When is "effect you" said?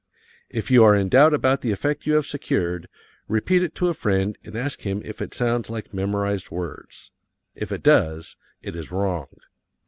1.71-2.13